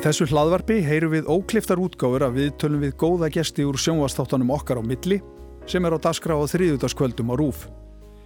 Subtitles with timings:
[0.00, 4.80] þessu hlaðvarpi heyrum við ókliftar útgáfur að við tölum við góða gesti úr sjónvastáttanum okkar
[4.80, 5.18] á milli
[5.68, 7.66] sem er á daskra á þriðutaskvöldum á rúf.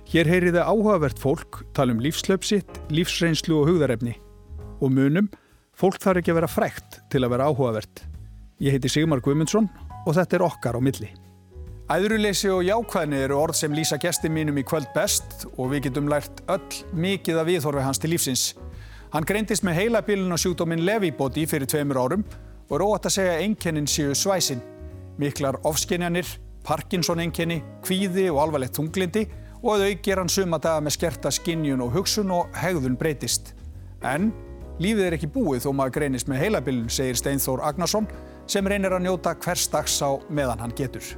[0.06, 4.14] Hér heyriði áhugavert fólk, tala um lífslöpsitt, lífsreynslu og hugðarefni.
[4.78, 5.26] Og munum,
[5.74, 8.04] fólk þarf ekki að vera frækt til að vera áhugavert.
[8.62, 9.66] Ég heiti Sigmar Guimundsson
[10.04, 11.10] og þetta er okkar á milli.
[11.90, 16.06] Æðruleysi og jákvæðni eru orð sem lýsa gesti mínum í kvöld best og við getum
[16.12, 18.52] lært öll mikið að viðhorfi hans til lífsins.
[19.14, 22.24] Hann greindist með heilabilun og sjúkdóminn Levibody fyrir tveimur árum
[22.66, 24.58] og er óætt að segja einkennin séu svæsin.
[25.22, 26.26] Miklar ofskinjanir,
[26.66, 29.22] Parkinson-einkenni, kvíði og alvarlegt tunglindi
[29.60, 33.52] og að aukir hann suma daga með skerta skinjun og hugsun og hegðun breytist.
[34.02, 34.32] En
[34.82, 38.10] lífið er ekki búið þó maður greinist með heilabilun, segir Steinþór Agnarsson
[38.50, 41.14] sem reynir að njóta hvers dags á meðan hann getur.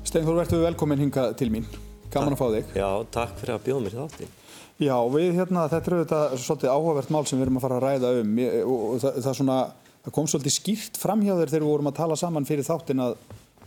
[0.00, 1.68] Steinþór, verður velkomin hinga til mín.
[2.08, 2.76] Gaman að fá þig.
[2.80, 4.37] Já, takk fyrir að bjóða mér í þáttin.
[4.78, 7.86] Já, við hérna, þetta er auðvitað svolítið áhugavert mál sem við erum að fara að
[7.86, 8.36] ræða um
[8.70, 9.56] og það, það, svona,
[10.04, 13.02] það kom svolítið skýrt fram hjá þér þegar við vorum að tala saman fyrir þáttin
[13.02, 13.16] að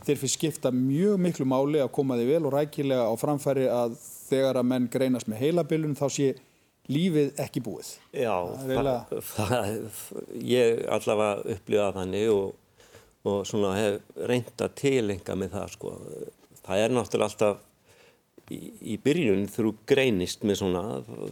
[0.05, 3.97] þér fyrir skipta mjög miklu máli að koma þig vel og rækilega á framfæri að
[4.29, 6.29] þegar að menn greinast með heilabilun þá sé
[6.91, 7.89] lífið ekki búið.
[8.15, 9.75] Já, það, það,
[10.47, 12.87] ég allavega upplifa þannig og,
[13.27, 15.93] og svona hef reynda tilenga með það sko.
[16.61, 17.61] Það er náttúrulega alltaf
[18.51, 18.59] í,
[18.93, 20.83] í byrjun þú greinist með svona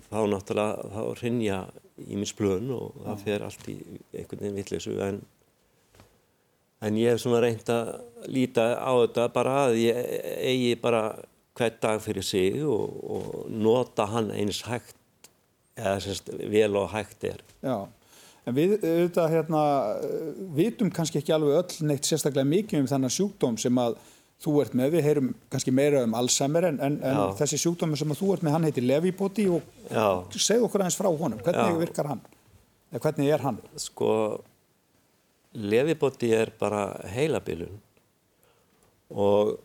[0.10, 1.60] þá náttúrulega þá rinja
[2.00, 3.76] í minn splun og það fer allt í
[4.14, 5.20] einhvern veginn vittleysu en,
[6.86, 7.92] en ég hef svona reynd að
[8.32, 10.00] líta á þetta bara að ég
[10.40, 11.04] eigi bara
[11.60, 14.96] hvert dag fyrir sig og, og nota hann eins hægt
[15.80, 17.42] eða semst vel og hægt er.
[17.64, 17.88] Já,
[18.48, 19.64] en við auðvitað hérna
[20.56, 24.00] vitum kannski ekki alveg öll neitt sérstaklega mikið um þennan sjúkdóm sem að
[24.40, 28.14] þú ert með, við heyrum kannski meira um Alzheimer en, en, en þessi sjúkdómi sem
[28.16, 29.66] þú ert með hann heitir Levibody og
[30.36, 31.80] segð okkur aðeins frá honum, hvernig Já.
[31.82, 32.22] virkar hann?
[32.94, 33.58] Eða hvernig er hann?
[33.80, 34.12] Sko
[35.60, 37.80] Levibody er bara heilabilun
[39.10, 39.58] og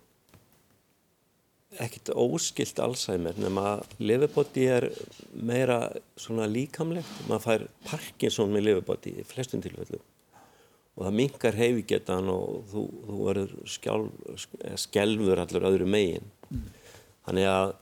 [1.83, 4.89] ekkert óskilt Alzheimer nema Levibody er
[5.35, 7.11] meira svona líkamlegt.
[7.29, 10.03] Maður fær Parkinson með Levibody í flestum tilfellum
[10.95, 13.55] og það mingar heifigetan og þú, þú verður
[14.85, 16.67] skjálfur allur öðru megin mm.
[17.27, 17.73] þannig að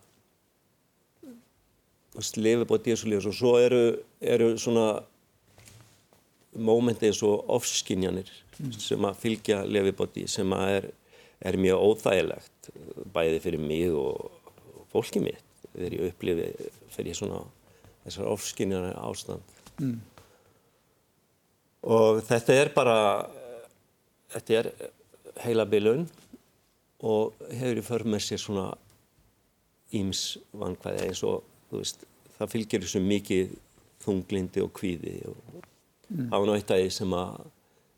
[2.40, 3.82] lifi búið dísulífus og svo eru,
[4.20, 5.02] eru svona
[6.52, 8.28] mómenti eins og ofskinjanir
[8.58, 8.74] mm.
[8.80, 10.90] sem að fylgja lefibóti sem að er,
[11.48, 12.70] er mjög óþægilegt
[13.12, 14.30] bæði fyrir mig og,
[14.72, 17.44] og fólki mitt þegar ég upplifi fyrir svona
[18.06, 20.00] þessar ofskinjanir ástand mm
[21.82, 22.98] og þetta er bara
[24.32, 24.70] þetta er
[25.42, 26.06] heila bilun
[27.02, 28.68] og hefur í för með sér svona
[29.96, 32.06] íms vankvæði eins og veist,
[32.38, 33.56] það fylgir þessu mikið
[34.02, 35.40] þunglindi og kvíði og
[36.08, 36.30] mm.
[36.30, 37.42] á náttúrulega sem að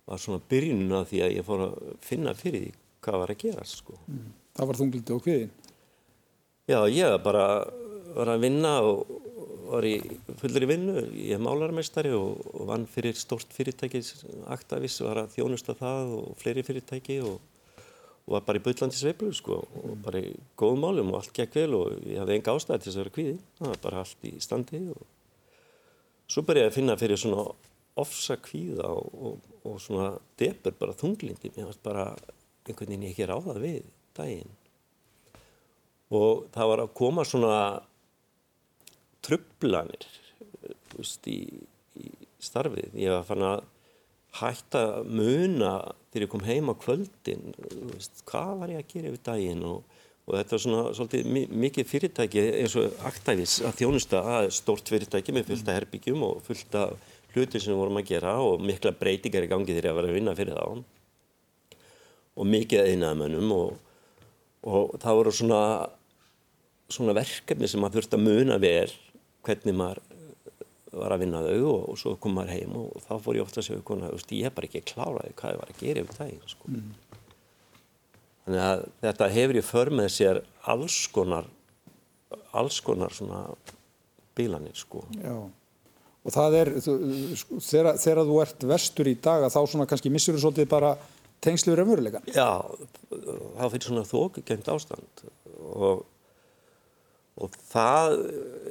[0.05, 2.72] var svona byrjununa því að ég fór að finna fyrir því
[3.05, 3.97] hvað var að gera sko.
[4.09, 4.33] mm.
[4.55, 5.55] Það var þunglindi og kvíðin?
[6.71, 7.47] Já, ég bara
[8.15, 9.09] var að vinna og
[9.69, 9.97] var í
[10.41, 14.02] fullri vinnu, ég er málarmestari og, og vann fyrir stórt fyrirtæki.
[14.52, 17.41] Actavis, var að þjónusta það og fleiri fyrirtæki og,
[18.24, 21.58] og var bara í byllandi sveiflu sko og bara í góðum málum og allt gekk
[21.60, 24.28] vel og ég hafði enga ástæði til þess að vera kvíði það var bara allt
[24.28, 25.03] í standi og
[26.32, 27.44] svo börjaði ég að finna fyrir svona
[28.00, 32.08] ofsa kvíða og, og svona debur bara þunglindi mér varst bara
[32.64, 33.82] einhvern veginn ég ekki ráða við
[34.16, 34.53] daginn.
[36.14, 37.58] Og það var að koma svona
[39.24, 40.06] trublanir
[40.94, 41.40] veist, í,
[41.98, 42.10] í
[42.42, 42.94] starfið.
[43.00, 43.64] Ég var fann að
[44.40, 45.76] hætta muna
[46.10, 47.52] þegar ég kom heim á kvöldin,
[47.92, 51.90] veist, hvað var ég að gera yfir daginn og, og þetta var svona svolítið mikið
[51.90, 56.88] fyrirtæki eins og aktæfis að þjónusta að stórt fyrirtæki með fullta herbyggjum og fullta
[57.34, 60.18] hluti sem við vorum að gera og mikla breytingar í gangi þegar ég var að
[60.18, 60.84] vinna fyrir þá
[62.34, 63.74] og mikið einaðmönnum og,
[64.66, 65.60] og það voru svona,
[66.91, 68.88] svona verkefni sem maður þurfti að muna vel
[69.46, 73.06] hvernig maður eh, var að vinna þau og, og svo kom maður heim og, og
[73.06, 75.74] þá fór ég ofta að segja konar, ég hef bara ekki kláraði hvað ég var
[75.74, 76.70] að gera yfir daginn sko.
[76.70, 77.20] mm.
[78.46, 80.42] þannig að þetta hefur í för með sér
[80.74, 81.50] alls konar
[82.54, 83.44] alls konar svona
[84.36, 85.34] bílanir sko Já.
[86.24, 90.46] og það er sko, þegar, þú ert vestur í dag þá svona kannski missur þú
[90.46, 90.94] svolítið bara
[91.44, 92.64] tengslu raunverulegan Já,
[93.10, 95.24] þá fyrir svona þókgengt ástand
[95.74, 96.04] og
[97.42, 98.16] og það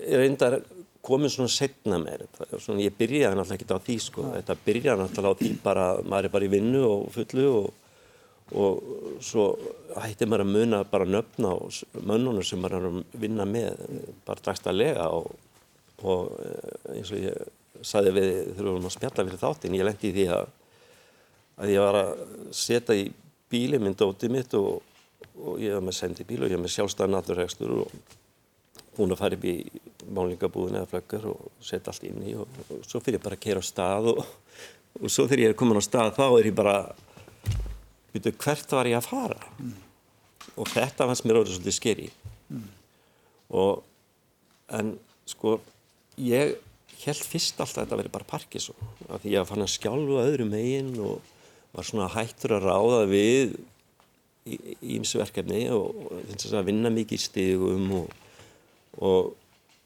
[0.07, 0.60] er reyndar
[1.04, 2.25] komið svona setna mér
[2.62, 4.27] svona, ég byrjaði náttúrulega ekki á því sko.
[4.38, 7.68] þetta byrjaði náttúrulega á því bara maður er bara í vinnu og fullu og,
[8.63, 9.50] og svo
[10.00, 13.83] hætti maður að muna bara nöfna og mönnunum sem maður er að vinna með
[14.24, 15.33] bara dagstæðlega og,
[16.07, 19.89] og eh, eins og ég saði við þegar við vorum að spjalla fyrir þáttin ég
[19.89, 20.51] lendi í því að
[21.62, 22.12] að ég var að
[22.56, 23.06] setja í
[23.51, 24.81] bíli minn dótið mitt og,
[25.38, 27.94] og ég var með sendibíl og ég var með sjálfstæðan naturregstur og
[28.98, 29.56] búin að fara upp í
[30.13, 33.45] málingabúðin eða flöggur og setja allt inn í og, og svo fyrir ég bara að
[33.45, 34.22] kera á stað og,
[35.00, 36.78] og svo þegar ég er komin á stað þá er ég bara
[38.13, 39.74] veitu hvert var ég að fara mm.
[40.56, 42.10] og þetta fannst mér orðið svolítið skeri
[42.54, 42.69] mm.
[43.62, 43.84] og
[44.80, 44.95] en
[45.30, 45.57] sko
[46.22, 46.57] ég
[47.04, 50.50] held fyrst alltaf að þetta veri bara Parkinson af því ég fann að skjálfa öðru
[50.50, 51.31] megin og
[51.74, 53.56] var svona hættur að ráða við
[54.94, 58.12] ímsverkefni og, og að vinna mikið í stigum og,
[59.01, 59.34] og,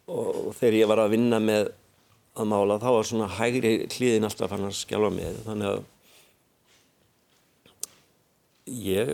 [0.07, 1.69] og þegar ég var að vinna með
[2.37, 5.85] að mála þá var svona hægri hlýðin alltaf fann að skjálfa með þannig að
[8.67, 9.13] ég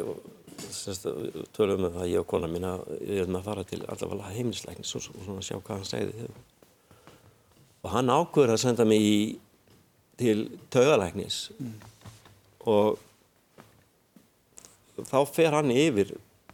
[1.54, 4.96] tölum um það ég og kona mín að við erum að fara til allavega heimilisleiknis
[4.98, 6.28] og svona sjá hvað hann segði.
[7.84, 9.18] Og hann ákveður að senda mig í,
[10.20, 11.38] til taugalæknis.
[11.60, 11.74] Mm.
[12.72, 13.00] Og
[15.10, 16.14] þá fer hann yfir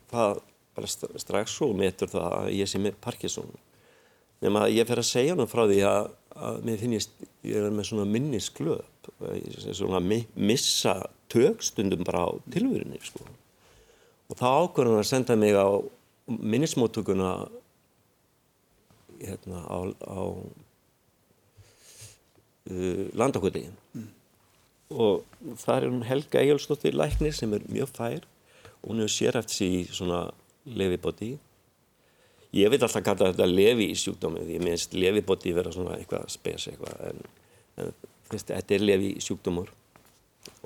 [0.10, 0.42] það
[0.80, 3.52] bara strax og metur það að ég sé með Parkinson.
[4.44, 6.10] Nema að ég fer að segja hann frá því að,
[6.48, 7.12] að mér finnist
[7.44, 9.10] ég er með svona minnisglöp
[9.76, 10.96] svona mi missa
[11.32, 13.26] tögstundum bara á tilvörinni sko.
[14.30, 15.68] og ákveður hann að senda mig á
[16.30, 17.32] minnismóttökuna
[19.20, 20.22] hérna á, á
[22.70, 24.10] uh, landakvöldegin mm
[24.90, 25.26] og
[25.62, 28.26] það er hún Helga Egilstóttir læknir sem er mjög fær.
[28.82, 30.30] Og hún hefur sér í svona
[30.76, 31.34] levibóti
[32.56, 36.30] ég veit alltaf hvað þetta levi í sjúkdómi því ég minnst levibóti vera svona eitthvað
[36.34, 37.20] spes eitthvað en,
[37.82, 37.92] en
[38.32, 39.70] veist, þetta er levi í sjúkdómur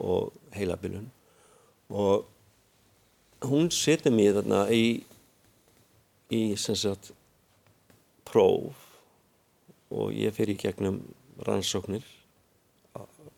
[0.03, 1.09] og heilabilun.
[1.93, 2.25] Og
[3.47, 4.85] hún setur mér þarna í
[6.33, 7.11] í sem sagt
[8.25, 8.79] próf
[9.93, 11.01] og ég fer í gegnum
[11.45, 12.05] rannsóknir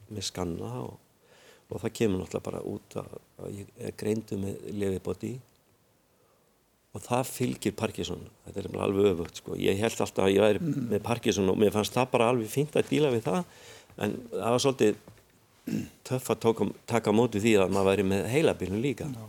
[0.06, 0.94] með skanna og,
[1.71, 5.33] og það kemur náttúrulega bara út að, að ég er greindu með lefibóti
[6.95, 9.57] og það fylgir Parkinson, þetta er alveg öfugt sko.
[9.59, 10.86] ég held alltaf að ég væri mm.
[10.94, 13.42] með Parkinson og mér fannst það bara alveg fínt að díla við það
[14.06, 15.01] en það var svolítið
[16.06, 19.25] töff að tóka, taka móti því að maður væri með heilabílun líka Já.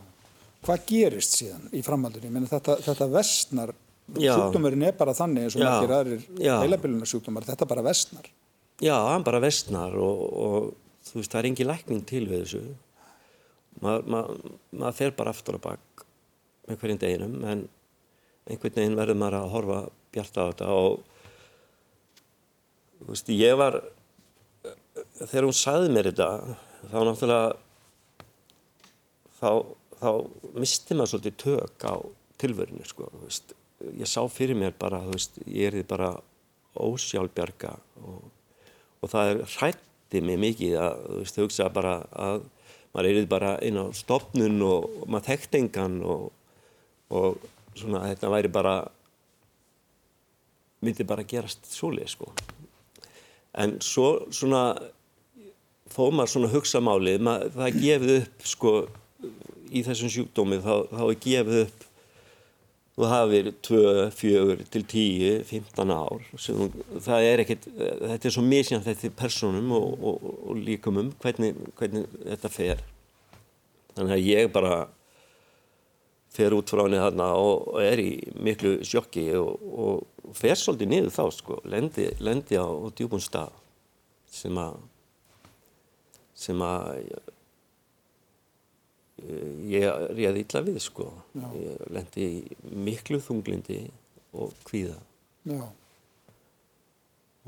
[0.66, 2.46] Hvað gerist síðan í framhaldunni?
[2.50, 3.74] Þetta, þetta vestnar
[4.16, 8.30] sjúkdómurinn er bara þannig eins og margir aðrir heilabílunarsjúkdómar, þetta bara vestnar
[8.82, 10.66] Já, hann bara vestnar og, og
[11.06, 12.62] þú veist, það er engi lækning til við þessu.
[13.80, 14.20] Maður ma,
[14.82, 16.05] ma fer bara aftur og bakk
[16.66, 17.64] með hverjum deginum en
[18.46, 19.78] einhvern veginn verður maður að horfa
[20.14, 20.98] bjart á þetta og
[23.00, 23.80] þú veist, ég var,
[25.22, 26.28] þegar hún sagði mér þetta,
[26.92, 27.50] þá náttúrulega,
[29.40, 29.50] þá,
[30.00, 30.10] þá
[30.56, 31.94] misti maður svolítið tök á
[32.40, 33.52] tilverinu, sko, veist.
[33.96, 36.14] Ég sá fyrir mér bara, veist, ég er því bara
[36.80, 37.74] ósjálfbjarga
[38.04, 38.24] og
[39.06, 42.44] og það hrætti mig mikið að þú veist, hugsa bara að
[42.94, 46.30] maður erið bara inn á stopnun og maður þekkt engan og,
[47.12, 47.40] og
[47.76, 48.76] svona þetta væri bara
[50.84, 52.30] myndi bara gerast svolítið sko.
[53.56, 54.76] En svo svona
[55.92, 58.72] fóð maður svona hugsa málið maður, það gefið upp sko
[59.72, 61.86] í þessum sjúkdómi þá, þá er gefið upp
[62.96, 63.80] það verið 2,
[64.16, 66.60] 4 til 10, 15 ár sem,
[67.04, 71.58] það er ekkert, þetta er svo misjant þetta er personum og, og, og líkumum hvernig,
[71.76, 72.80] hvernig þetta fer.
[73.96, 74.78] Þannig að ég bara
[76.36, 78.10] fer út frá henni þarna og, og er í
[78.44, 82.66] miklu sjokki og fer svolítið niður þá sko lendi, lendi á
[82.96, 83.54] djúbun stað
[84.32, 84.76] sem að
[86.36, 86.90] sem að
[89.66, 91.46] ég réði illa við sko Já.
[91.56, 93.80] ég lendi í miklu þunglindi
[94.36, 94.98] og kvíða
[95.48, 95.64] Já.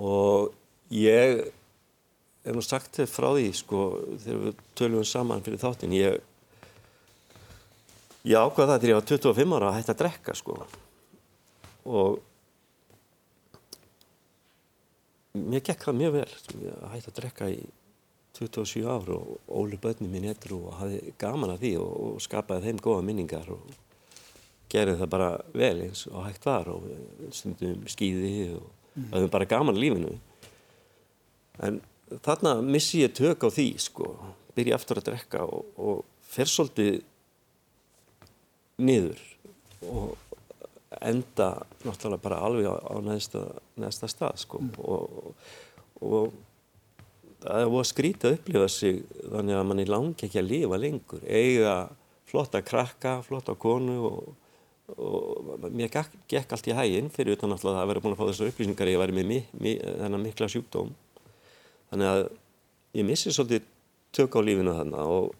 [0.00, 0.54] og
[0.94, 1.44] ég
[2.46, 3.84] hef nú sagt frá því sko
[4.24, 6.22] þegar við tölum saman fyrir þáttin ég
[8.26, 10.56] ég ákvaða það til ég var 25 ára að hætta að drekka sko
[11.88, 12.18] og
[15.38, 17.60] mér gekk það mjög vel sko, að hætta að drekka í
[18.38, 22.68] 27 ár og ólu börnum mín etru og hafði gaman að því og, og skapaði
[22.68, 23.70] þeim góða minningar og
[24.70, 26.88] gerði það bara vel eins og hægt var og
[27.34, 29.08] stundum skýði og mm.
[29.14, 30.12] hafði bara gaman lífinu
[31.64, 31.80] en
[32.24, 34.12] þarna missi ég tök á því sko,
[34.56, 37.00] byrja aftur að drekka og, og fer svolítið
[38.78, 39.20] niður
[39.88, 40.16] og
[41.04, 41.48] enda
[41.84, 43.44] náttúrulega bara alveg á, á næsta,
[43.78, 44.60] næsta stað sko.
[44.62, 44.70] Mm.
[44.82, 45.34] og,
[46.02, 46.36] og
[47.42, 51.24] það er búið að upplifa sig þannig að manni langi ekki að lifa lengur.
[51.24, 51.76] Eiga
[52.28, 54.32] flotta krakka, flotta konu og,
[54.96, 58.26] og mér gekk, gekk allt í hæginn fyrir utan alltaf að vera búin að fá
[58.30, 60.92] þessar upplýsingar ég væri með mi, mi, þennan mikla sjúkdóm.
[61.92, 62.24] Þannig að
[62.98, 63.68] ég missi svolítið
[64.16, 65.32] tök á lífinu þarna og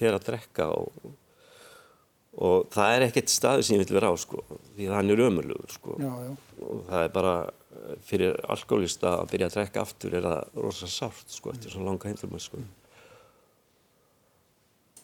[0.00, 0.90] fer að drekka og,
[2.40, 5.72] og það er ekkert staðu sem ég vil vera á sko því hann er ömurlugur
[5.74, 6.30] sko Já, já.
[6.64, 7.34] og það er bara
[8.06, 12.08] fyrir alkoholista að byrja að drekka aftur er það rosa sárt sko eftir svona langa
[12.08, 12.62] heimflum sko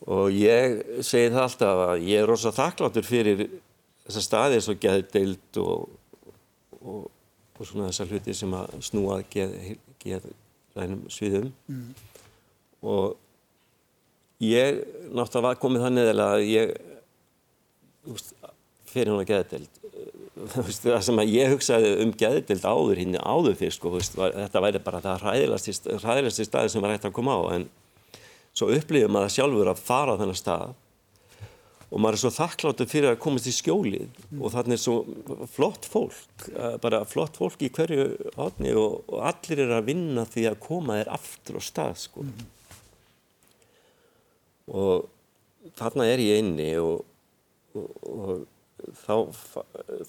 [0.07, 3.45] og ég segi það alltaf að ég er rosa þakkláttur fyrir
[4.07, 5.87] þessa staði eins og geðdeild og,
[6.81, 7.07] og,
[7.57, 9.55] og svona þessar hluti sem að snúa geð,
[10.05, 11.87] geðrænum sviðum mm.
[12.87, 13.17] og
[14.45, 16.77] ég náttúrulega var komið þannig að ég
[18.87, 19.83] fyrir hún að geðdeild
[20.53, 25.03] það sem að ég hugsaði um geðdeild áður hinn áður fyrst sko, þetta væri bara
[25.05, 27.69] það hræðilegasti staði sem var hægt að koma á en
[28.57, 30.75] svo upplifir maður sjálfur að fara á þennan stað
[31.87, 34.41] og maður er svo þakkláttur fyrir að komast í skjólið mm.
[34.41, 36.47] og þannig er svo flott fólk,
[36.83, 38.07] bara flott fólk í hverju
[38.43, 42.27] átni og, og allir er að vinna því að koma þér aftur á stað sko.
[42.27, 42.49] Mm.
[44.75, 47.05] Og þarna er ég inni og,
[47.77, 49.15] og, og þá,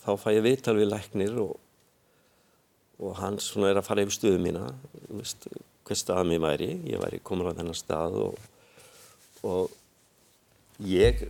[0.04, 4.72] þá fæ ég viðtal við læknir og hann svona er að fara yfir stöðu mína,
[5.12, 5.48] veist,
[5.88, 8.18] hver stað mér væri, ég væri komin á þennan stað
[9.48, 9.76] og
[10.84, 11.22] ég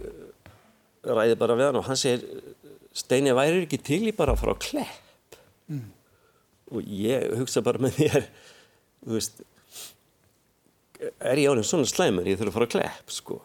[1.08, 2.24] ræði bara við hann og hann segir
[2.98, 5.36] Steini væri ekki til í bara að fara á klepp?
[5.68, 5.90] Mm.
[6.72, 8.24] og ég hugsa bara með mér
[9.04, 9.42] þú veist
[10.98, 12.24] er ég ánum svona slæmur?
[12.24, 13.40] Ég þurfa að fara á klepp sko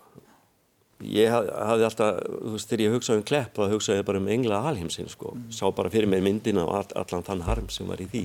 [1.09, 4.31] ég hafði alltaf, þú veist, þegar ég hugsaði um klepp þá hugsaði ég bara um
[4.35, 5.35] engla alheimsinn sko.
[5.35, 5.51] Mm.
[5.55, 8.25] sá bara fyrir mér myndina og all, allan þann harm sem var í því.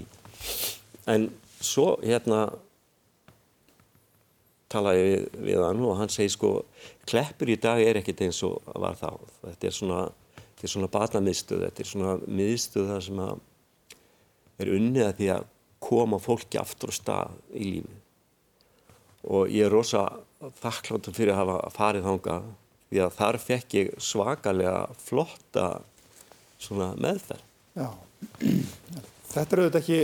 [1.13, 1.29] En
[1.63, 2.45] svo hérna
[4.71, 6.53] talaði við, við hann og hann segi sko
[7.07, 9.13] kleppur í dag er ekkert eins og var þá.
[9.45, 10.01] Þetta er svona,
[10.63, 13.23] svona batnamiðstöð þetta er svona miðstöð það sem
[14.57, 15.47] er unnið að því að
[15.87, 17.97] koma fólki aftur á stað í lífi
[19.27, 20.05] og ég er rosa
[20.61, 22.37] þakkláttur fyrir að hafa farið þánga
[22.87, 25.67] því að þar fekk ég svakalega flotta
[26.61, 27.43] svona meðferð.
[27.77, 27.89] Já.
[29.27, 29.97] Þetta er auðvitað ekki,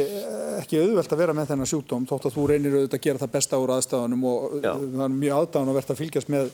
[0.60, 3.34] ekki auðvelt að vera með þennan sjúkdóm þótt að þú reynir auðvitað að gera það
[3.34, 4.72] besta úr aðstafanum og Já.
[4.76, 6.52] það er mjög aðdáðan að verða að fylgjast með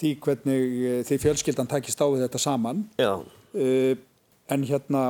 [0.00, 2.84] því hvernig eh, því fjölskyldan takist á þetta saman.
[3.00, 3.94] Uh,
[4.50, 5.04] en hérna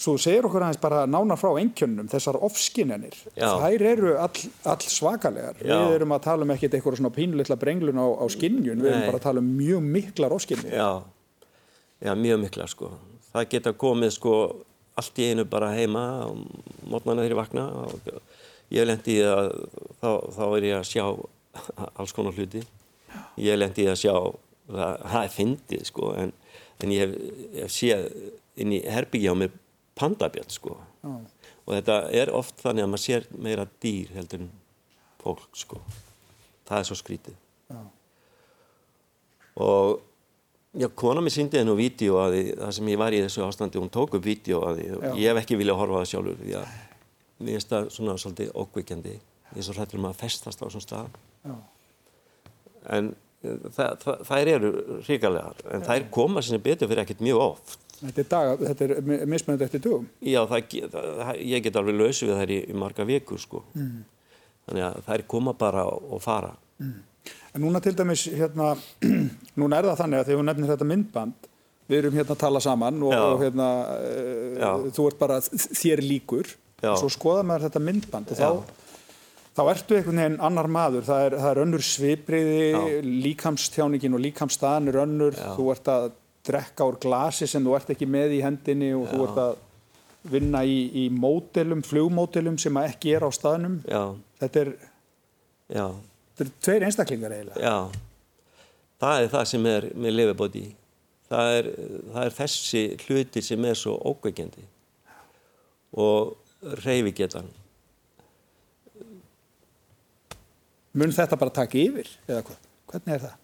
[0.00, 5.60] svo segir okkur aðeins bara nána frá engjörnum þessar ofskinnenir þær eru all, all svakalegar.
[5.60, 5.76] Já.
[5.76, 9.08] við erum að tala um ekkert eitthvað svona pínulitla brenglun á, á skinnjun, við erum
[9.10, 10.90] bara að tala um mjög miklar ofskinnir Já.
[12.00, 12.94] Já, mjög miklar sko.
[13.34, 14.34] Það geta komið sko
[15.00, 16.04] allt í einu bara heima
[16.88, 18.08] mótnana ég vakna og
[18.72, 19.50] ég lendi í að
[20.00, 21.04] þá, þá er ég að sjá
[22.00, 22.62] alls konar hluti.
[23.40, 26.32] Ég lendi í að sjá það, það er fyndið sko en,
[26.80, 28.08] en ég hef, hef séð
[28.60, 29.52] inn í herbyggja á mér
[30.00, 30.76] pandabjörn sko
[31.06, 31.20] ah.
[31.66, 34.52] og þetta er oft þannig að maður sér meira dýr heldur en
[35.22, 35.80] fólk sko
[36.68, 37.36] það er svo skrítið
[37.76, 37.88] ah.
[39.60, 39.98] og
[40.70, 43.80] Já, kona mér síndi hennu vídeo að því, það sem ég var í þessu ástandi,
[43.82, 45.10] hún tók upp vídeo að því og Já.
[45.18, 46.76] ég hef ekki viljað horfa það sjálfur því að
[47.40, 49.14] mér finnst það svona svolítið ókvikjandi,
[49.50, 51.18] ég er svo hrættur um að festast á svona stað.
[51.42, 51.56] Já.
[52.98, 53.10] En
[53.42, 54.70] það, það, þær eru
[55.08, 55.86] ríkalegar, en Já.
[55.90, 57.89] þær koma sem betur fyrir ekkert mjög oft.
[58.00, 60.06] Þetta er, dag, þetta er mismönd eftir dögum?
[60.24, 63.60] Já, það, ég get alveg lausu við þær í, í marga vikur sko.
[63.76, 64.02] Mm.
[64.68, 66.54] Þannig að þær koma bara og fara.
[66.80, 66.98] Mm.
[67.54, 68.72] En núna til dæmis, hérna,
[69.60, 71.48] núna er það þannig að þegar þú nefnir þetta myndband,
[71.90, 76.52] við erum hérna að tala saman og, og hérna, uh, þú ert bara þér líkur,
[76.80, 76.94] Já.
[76.96, 78.78] svo skoða maður þetta myndband og þá,
[79.58, 82.62] þá ertu einhvern veginn annar maður, það er, það er önnur svipriði,
[83.26, 85.50] líkamstjáningin og líkamstaðan er önnur, Já.
[85.58, 86.08] þú ert að
[86.50, 89.12] drekka úr glasi sem þú ert ekki með í hendinni og Já.
[89.14, 89.58] þú ert að
[90.30, 93.80] vinna í, í mótelum, flugmótelum sem ekki er á staðnum.
[94.40, 94.72] Þetta er...
[95.70, 95.86] Já.
[96.34, 97.60] Þetta eru tveir einstaklingar eiginlega.
[97.60, 98.66] Já,
[99.00, 100.62] það er það sem er með lifebóti.
[101.30, 101.66] Það er,
[102.10, 104.64] það er þessi hluti sem er svo ókveikjandi
[106.00, 106.32] og
[106.84, 107.50] reyfi getan.
[110.98, 112.64] Mun þetta bara taka yfir eða hvað?
[112.90, 113.36] Hvernig er það?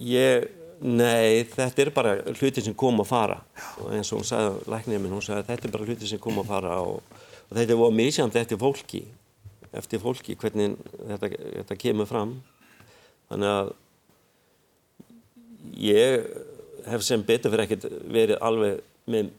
[0.00, 0.48] Ég,
[0.80, 3.38] nei, þetta er bara hluti sem kom að fara.
[3.82, 6.40] Og eins og hún sagði, læknir minn, hún sagði þetta er bara hluti sem kom
[6.42, 7.18] að fara og,
[7.48, 9.04] og þetta er misjant eftir fólki
[9.76, 12.36] eftir fólki hvernig þetta, þetta kemur fram.
[13.30, 13.72] Þannig að
[15.80, 16.26] ég
[16.90, 19.30] hef sem betur fyrir ekkert verið alveg með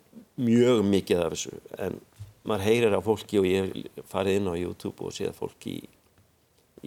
[0.41, 1.99] mjög mikið af þessu en
[2.47, 3.73] maður heyrir af fólki og ég
[4.09, 5.89] farið inn á YouTube og séð fólki í,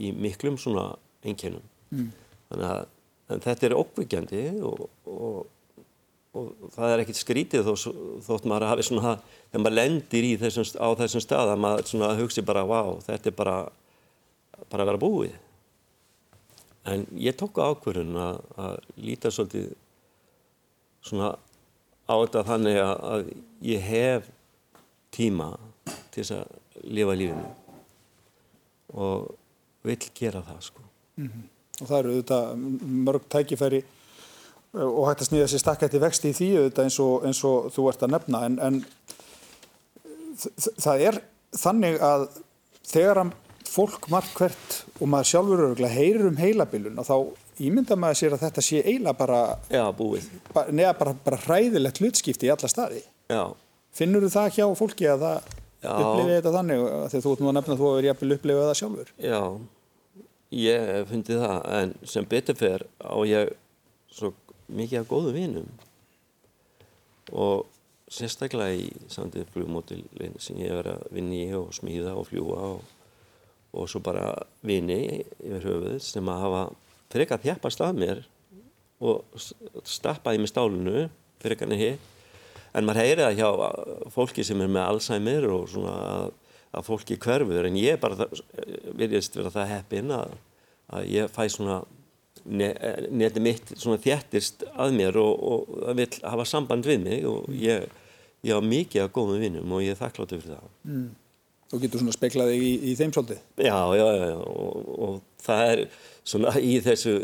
[0.09, 0.95] í miklum svona
[1.25, 1.63] einkennum.
[1.95, 2.09] Mm.
[2.49, 2.81] þannig að
[3.29, 5.45] þetta er ókvíkjandi og, og
[6.35, 7.93] og það er ekkert skrítið þó,
[8.27, 9.13] þótt maður hafi svona,
[9.53, 13.31] þegar maður lendir í þessum, á þessum stað að maður svona hugsi bara, wow, þetta
[13.31, 13.57] er bara
[14.73, 15.35] bara vera búið
[16.91, 19.71] en ég tók ákverðun að, að líta svolítið
[21.05, 21.31] svona
[22.05, 23.31] á þetta þannig að, að
[23.65, 24.29] ég hef
[25.15, 25.53] tíma
[26.13, 27.49] til þess að lifa lífinu
[28.95, 29.33] og
[29.85, 30.83] vil gera það sko.
[31.17, 31.49] Mm -hmm.
[31.81, 32.65] Og það eru auðvitað
[33.09, 33.83] mörg tækifæri
[34.75, 37.87] og hægt að snýða sér stakkætti vexti í því auðvitað eins og, eins og þú
[37.91, 38.81] ert að nefna en, en
[40.83, 41.21] það er
[41.55, 42.27] þannig að
[42.91, 43.33] þegar að
[43.75, 47.17] fólk margt hvert og maður sjálfur öruglega heyrir um heilabilun og þá
[47.65, 49.41] ímynda maður sér að þetta sé eiginlega bara,
[49.71, 49.85] Já.
[50.55, 53.03] Ba, neða bara, bara hræðilegt hlutskipti í alla staði.
[53.31, 53.45] Já.
[53.95, 55.53] Finnur þú það hjá fólki að það
[55.85, 58.79] upplifið þetta þannig þegar þú ert nú að nefna að þú hefur jæfnvel upplifið það
[58.81, 59.13] sjálfur?
[59.23, 59.41] Já,
[60.55, 63.53] ég fundi það en sem betur fer á ég
[64.15, 64.33] svo
[64.71, 65.71] mikið af góðu vinum.
[67.35, 67.67] Og
[68.13, 72.61] sérstaklega í samtið flugmótilin sem ég hef verið að vinni í og smíða og fljúa
[72.75, 72.85] og,
[73.75, 74.31] og svo bara
[74.63, 76.65] vini yfir höfuð sem að hafa
[77.15, 78.23] frekar þjapast að mér
[79.05, 79.25] og
[79.87, 81.07] stappaði með stálunu
[81.43, 82.11] frekar en hitt.
[82.75, 86.33] En maður heyri það hjá fólki sem er með Alzheimer og svona að,
[86.75, 88.29] að fólki hverfur en ég bara
[88.99, 90.39] virðist vera það heppin að,
[90.95, 91.83] að ég fæ svona
[92.45, 97.47] neti mitt svona þjættist að mér og, og það vil hafa samband við mig og
[97.57, 97.87] ég,
[98.45, 100.73] ég hafa mikið af góðum vinnum og ég er þakkláttu fyrir það.
[100.91, 101.07] Mm.
[101.73, 103.41] Þú getur svona speklaði í, í þeim svolítið?
[103.57, 105.85] Já, já, já og, og það er
[106.25, 107.15] svona í þessu,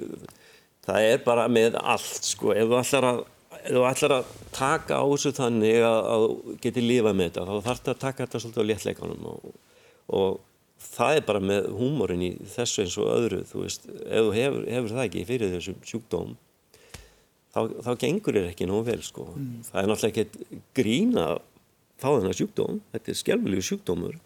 [0.87, 3.21] það er bara með allt sko, ef þú ætlar að,
[3.61, 6.27] ef þú ætlar að taka á þessu þannig að, að
[6.65, 9.51] geti lífa með þetta, þá þarf þetta að taka þetta svolítið á léttleikanum og,
[10.21, 10.39] og
[10.91, 14.63] það er bara með húmórin í þessu eins og öðru, þú veist, ef þú hefur,
[14.75, 16.33] hefur það ekki fyrir þessum sjúkdóm
[17.55, 19.27] þá, þá gengur þér ekki nógu vel sko.
[19.35, 19.53] Mm.
[19.69, 21.35] Það er náttúrulega ekki grín að
[22.01, 24.17] fá þennar sjúkdóm, þetta er skjálfilegu sjúkdómur,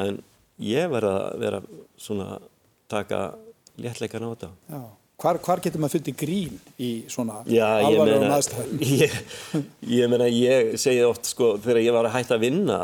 [0.00, 0.22] en
[0.64, 1.60] ég verða að vera
[2.00, 2.28] svona
[2.90, 3.20] taka
[3.80, 4.50] léttleikan á þetta.
[4.70, 4.82] Já.
[5.20, 8.78] Hvar, hvar getur maður fundið grín í svona alvarlegum aðstæðum?
[9.02, 9.16] Ég,
[9.90, 12.78] ég meina, ég segi oft sko, þegar ég var að hætta að vinna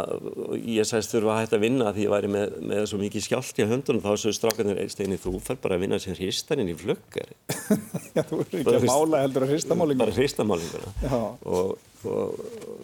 [0.61, 3.63] ég sæst þurfa að hætta að vinna því ég væri með, með svo mikið skjált
[3.63, 7.33] í höndunum þá svo strákanir, Steini, þú fær bara að vinna sem hristaninn í flöggar
[8.17, 12.43] Já, þú er ekki að mála heldur að hristamálingu Bara hristamálinguna og, og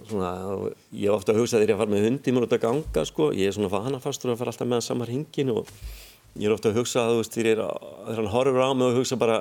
[0.08, 3.04] svona, og ég ofta að hugsa þegar ég far með hundi mér út að ganga,
[3.08, 5.68] sko, ég er svona fanafastur að fara alltaf með samar hingin og
[6.38, 9.18] ég er ofta að hugsa að þú veist, þegar hann horfur á mig og hugsa
[9.20, 9.38] bara,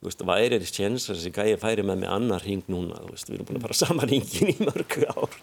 [0.00, 3.14] þú veist, væri þetta tjens að þessi gæi færi með mig annar hring núna, þú
[3.14, 5.38] veist, við erum búin að fara saman hringin í mörgu ár.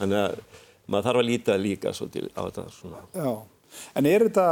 [0.00, 0.40] Þannig að
[0.88, 3.04] maður þarf að líta líka svolítið á þetta svona.
[3.16, 3.30] Já,
[4.00, 4.46] en er þetta,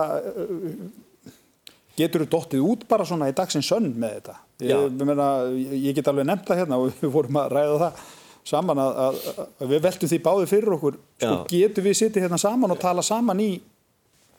[1.96, 4.36] getur þú dóttið út bara svona í dagsins sönn með þetta?
[4.64, 4.72] Ég.
[4.72, 8.04] Ég, meina, ég get alveg nefnt það hérna og við vorum að ræða það
[8.46, 9.16] saman að, að,
[9.58, 13.02] að við veltum því báði fyrir okkur, sko, getur við sittið hérna saman og tala
[13.02, 13.48] saman í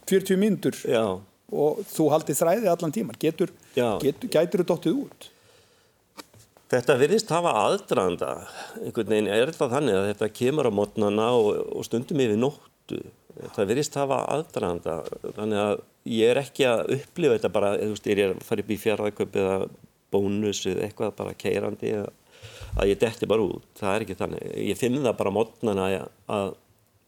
[0.07, 1.03] 40 mínútur Já,
[1.51, 5.29] og þú haldið þræði allan tíman getur, getur, gætur þú dóttið út?
[6.67, 8.29] Þetta virðist hafa aðdraðanda,
[8.81, 9.29] einhvern veginn.
[9.31, 12.99] Er þetta þannig að þetta kemur á mótnana og, og stundum yfir nóttu.
[13.55, 14.97] Það virðist hafa aðdraðanda,
[15.37, 15.75] þannig að
[16.11, 18.79] ég er ekki að upplifa þetta bara, þú veist, ég er að fara upp í
[18.83, 19.55] fjárðarköp eða
[20.11, 22.11] bónus eða eitthvað bara keirandi eða
[22.77, 24.45] að ég detti bara út, það er ekki þannig.
[24.67, 25.89] Ég finn það bara mótnana
[26.27, 26.55] að,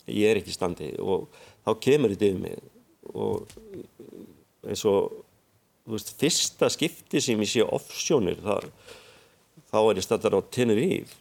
[0.08, 1.28] ég er ekki standi og
[1.66, 2.79] þá kemur þetta yfir mig
[3.14, 3.48] og
[4.68, 5.22] eins og,
[5.88, 8.70] þú veist, fyrsta skipti sem ég sé offsjónir, það
[9.70, 11.18] þá er ég stættar á Tenerife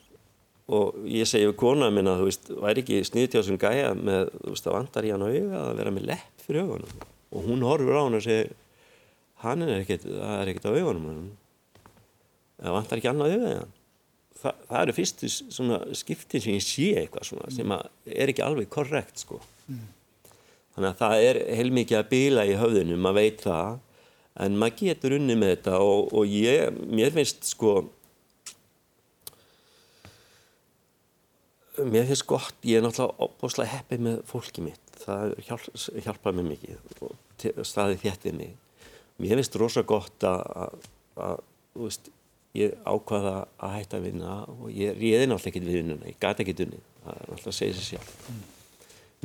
[0.68, 4.32] og ég segi við kona minna, þú veist, væri ekki sniðt hjá þessum gæja með,
[4.36, 7.06] þú veist, það vantar í hann auga að vera með lepp fyrir augunum.
[7.28, 8.52] Og hún horfur á hann og segir
[9.44, 11.18] hann er ekkert, það er ekkert á augunum
[12.58, 13.74] það vantar ekki annað auga hann.
[14.38, 18.68] Þa, það eru fyrstu svona skiptin sem ég sé eitthvað svona sem er ekki alveg
[18.70, 19.40] korrekt sko
[20.78, 23.78] þannig að það er heilmikið að bila í höfðunum, maður veit það.
[24.38, 27.72] En maður getur unni með þetta og, og ég, mér finnst sko
[31.78, 34.94] mér finnst gott, ég er náttúrulega opbúslega heppið með fólki mitt.
[35.02, 35.68] Það hjálp,
[36.06, 38.56] hjálpaði mér mikið og staðið þéttið mig
[39.18, 40.86] mér finnst rosa gott að,
[41.18, 41.42] að,
[41.74, 42.12] þú veist,
[42.58, 46.44] ég ákvaða að hætta að vinna og ég réði náttúrulega ekkert við vinnuna, ég gæti
[46.44, 48.57] ekkert unni það er náttúrulega að segja sér sjálf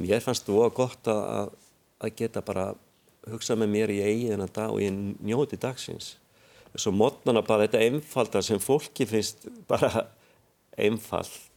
[0.01, 1.53] mér fannst það gott að,
[2.01, 2.71] að, geta bara
[3.29, 6.15] hugsa með mér í eigi þennan dag og ég njóti dagsins.
[6.73, 10.08] Svo mótnana bara þetta einfalda sem fólki finnst bara
[10.73, 11.53] einfalt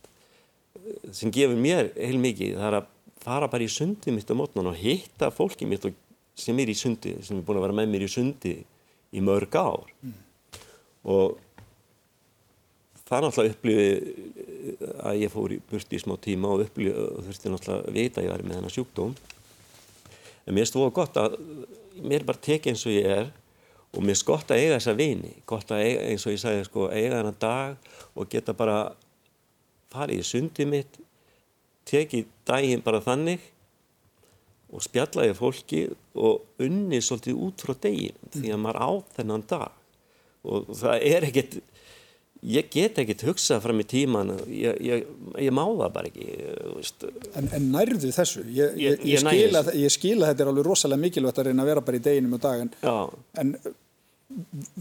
[1.14, 2.90] sem gefur mér heil mikið það er að
[3.26, 5.96] fara bara í sundi mitt á mótnan og hitta fólki mitt og,
[6.36, 8.54] sem er í sundi, sem er búin að vera með mér í sundi
[9.16, 9.88] í mörg ár.
[11.06, 11.38] Og
[13.06, 13.88] það náttúrulega upplifi
[15.06, 18.20] að ég fór í burti í smá tíma og upplifi og þurfti náttúrulega að vita
[18.20, 19.16] að ég væri með þennan sjúkdóm.
[20.46, 21.36] En mér stóða gott að
[22.02, 23.32] mér er bara tekið eins og ég er
[23.96, 26.64] og mér er gott að eiga þessa vini, gott að eiga, eins og ég sagði,
[26.66, 28.78] sko, eiga þennan dag og geta bara
[29.94, 30.98] farið í sundið mitt,
[31.86, 33.44] tekið daginn bara þannig
[34.74, 35.84] og spjallaði fólki
[36.18, 39.82] og unni svolítið út frá degin því að maður á þennan dag.
[40.46, 41.58] Og það er ekkert
[42.42, 45.06] ég get ekkert hugsað fram í tíman ég, ég,
[45.46, 46.26] ég má það bara ekki
[47.36, 48.44] En, en nærðu þessu?
[48.52, 52.04] Ég, ég skila, skila þetta er alveg rosalega mikilvægt að reyna að vera bara í
[52.06, 52.72] deginum og dag en,
[53.40, 53.56] en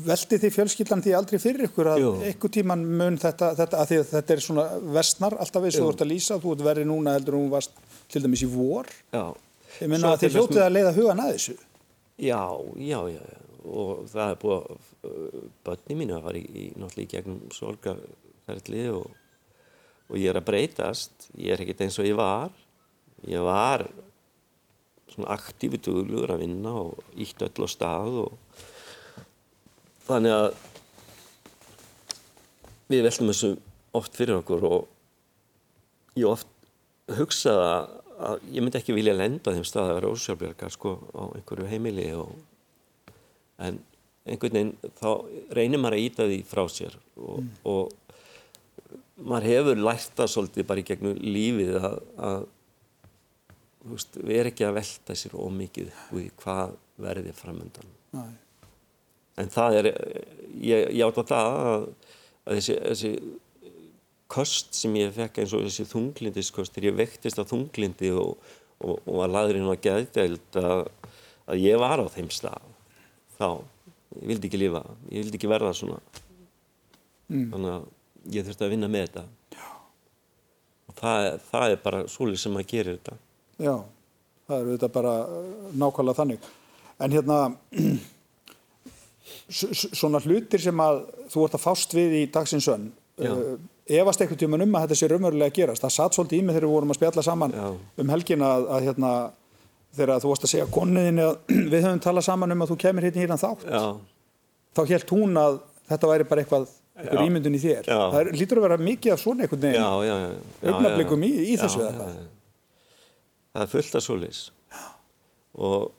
[0.08, 4.12] veldi því fjölskyldan því aldrei fyrir ykkur að ykkur tíman mun þetta, þetta að, að
[4.12, 4.66] þetta er svona
[4.98, 7.54] vestnar alltaf eins og þú ert að lýsa þú ert verið núna heldur og hún
[7.54, 7.78] varst
[8.12, 8.90] til dæmis í vor.
[9.14, 9.26] Já.
[9.82, 11.58] ég menna að þið hljótið að leiða hugan að þessu.
[12.26, 12.42] Já,
[12.80, 18.86] já, já og það er búið að börni mínu að fara í, í gegnum sorgaferðli
[18.94, 19.10] og,
[20.10, 21.30] og ég er að breytast.
[21.34, 22.54] Ég er ekkert eins og ég var.
[23.26, 23.88] Ég var
[25.12, 28.64] svona aktífi dugluður að vinna og ítt öll á stað og
[30.06, 30.50] þannig að
[32.92, 33.52] við veltum þessu
[33.96, 36.52] oft fyrir okkur og ég oft
[37.16, 37.72] hugsaða
[38.16, 42.08] að ég myndi ekki vilja lenda þeim stað að vera ósjálfbjörgar sko á einhverju heimili
[42.16, 42.32] og,
[43.64, 43.80] en
[44.26, 45.10] einhvern veginn þá
[45.56, 47.52] reynir maður að íta því frá sér og, mm.
[47.70, 47.94] og
[49.30, 52.40] maður hefur lært það svolítið bara í gegnum lífið að, að
[53.92, 58.34] veist, við erum ekki að velta sér ómikið úr hvað verðið framöndan Nei.
[59.36, 59.88] En það er,
[60.64, 61.88] ég, ég átt á það að,
[62.46, 63.10] að þessi, þessi
[64.32, 68.40] kost sem ég fekk eins og þessi þunglindiskost þegar ég vektist á þunglindi og,
[68.80, 70.88] og, og að laðurinn var gæðdeild að,
[71.52, 72.72] að ég var á þeim stað
[73.40, 73.50] þá,
[74.22, 76.00] ég vildi ekki lifa ég vildi ekki verða svona
[77.32, 77.48] mm.
[77.54, 77.86] þannig að
[78.36, 79.70] ég þurfti að vinna með þetta Já.
[80.90, 83.18] og það, það er bara svolítið sem að gera þetta
[83.66, 83.76] Já,
[84.50, 85.16] það er þetta bara
[85.84, 86.52] nákvæmlega þannig
[87.06, 87.40] en hérna
[90.02, 92.90] svona hlutir sem að þú ert að fást við í dagsins önn
[93.22, 96.56] uh, efast ekkert um að þetta sé raunverulega að gerast það satt svolítið í mig
[96.56, 97.66] þegar við vorum að spjalla saman Já.
[98.02, 99.12] um helgina að, að hérna,
[99.98, 101.36] þegar þú varst að segja konniðinni að
[101.74, 103.68] við höfum talað saman um að þú kemur hérna hérna þátt.
[103.70, 103.86] Já.
[104.76, 105.60] þá helt hún að
[105.92, 107.90] þetta væri bara eitthvað eitthvað ímyndun í þér.
[107.90, 108.00] Já.
[108.00, 111.90] það er, lítur að vera mikið af svona einhvern veginn öfnablikum í, í þessu
[113.56, 114.40] það er fullt af solis
[115.56, 115.92] og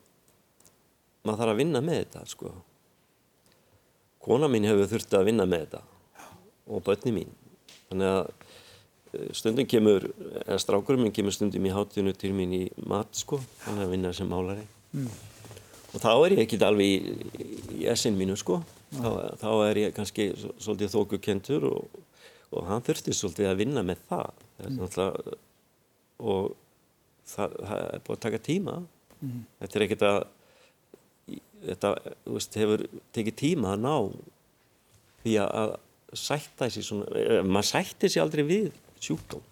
[1.26, 2.52] maður þarf að vinna með þetta sko.
[4.26, 5.80] Kona mín hefur þurft að vinna með þetta.
[6.66, 7.32] Og börni mín.
[7.88, 8.45] Þannig að
[9.36, 10.08] stundum kemur
[10.44, 14.12] eða strákurum minn kemur stundum í hátinu til mín í mat sko þannig að vinna
[14.16, 15.08] sem málari mm.
[15.92, 17.46] og þá er ég ekkit alveg í,
[17.80, 18.60] í essin mínu sko
[18.92, 21.98] þá, þá er ég kannski svolítið þókukentur og,
[22.52, 24.78] og hann þurfti svolítið að vinna með það mm.
[26.22, 26.54] og
[27.26, 28.78] það, það er búin að taka tíma
[29.20, 29.44] mm.
[29.60, 30.20] þetta er ekkit að
[31.66, 31.92] þetta
[32.28, 33.94] veist, hefur tekið tíma að ná
[35.24, 35.76] því að
[36.16, 38.68] sætta þessi svona, eh, maður sætti þessi aldrei við
[39.02, 39.44] sjúkdóm.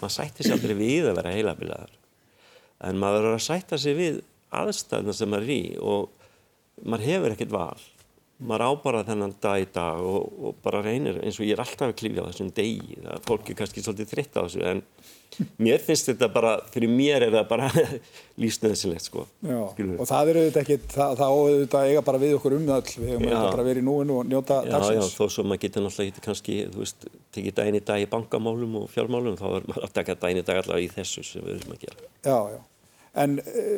[0.00, 1.94] Maður sætti þessi aldrei við að vera heilabilaðar
[2.86, 4.18] en maður verður að sætta þessi við
[4.56, 7.84] aðstæðna sem maður er í og maður hefur ekkert val
[8.36, 11.88] maður ábara þennan dag í dag og, og bara reynir eins og ég er alltaf
[11.88, 14.82] að klifja á þessum degi það er fólki kannski svolítið þritt á þessu en
[15.60, 17.70] mér finnst þetta bara, fyrir mér er það bara
[18.42, 19.24] lífsnöðsilegt sko.
[19.44, 22.92] Já, og það er auðvitað ekki, það, það auðvitað eiga bara við okkur um það
[22.92, 25.62] við auðvitað bara verið í núinu og njóta já, dagsins Já, já, þó svo maður
[25.64, 29.46] getur náttúrulega ekki kannski, þú veist, tekið daginn í dag í bankamálum og fjármálum, þá
[29.50, 32.10] er maður að taka daginn í dag allavega í þessu sem við erum að gera.
[32.24, 32.60] Já, já,
[33.24, 33.76] en uh,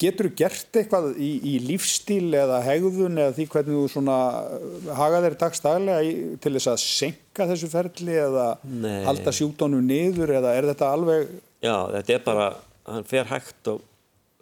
[0.00, 4.16] getur þú gert eitthvað í, í lífstíl eða hegðun eða því hvernig þú svona
[4.56, 6.14] uh, haga þeir dagstaglega
[6.44, 9.02] til þess að senka þessu ferli eða Nei.
[9.06, 11.28] halda sjúkdónu niður eða er þetta alveg
[11.64, 12.48] Já, þetta er bara,
[12.88, 13.82] hann fer hægt og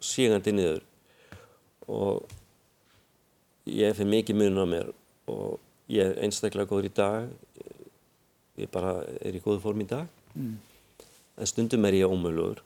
[0.03, 0.83] sígandi niður
[1.87, 2.27] og
[3.67, 4.93] ég fyrir mikið mun á mér
[5.31, 5.57] og
[5.91, 7.29] ég er einstaklega góður í dag
[8.57, 10.55] ég bara er í góðu form í dag mm.
[11.37, 12.63] en stundum er ég ómöluður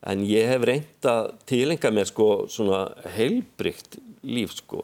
[0.00, 2.86] en ég hef reynd að tilenga mér sko svona
[3.16, 4.82] heilbrygt líf sko,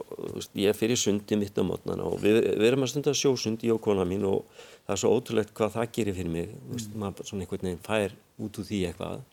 [0.57, 4.05] ég fyrir sundi mitt á mótnana og við, við erum að stunda sjósundi og kona
[4.09, 4.45] mín og
[4.87, 6.69] það er svo ótrúlegt hvað það gerir fyrir mig, mm.
[6.73, 9.25] veist, maður svona einhvern veginn fær út úr því eitthvað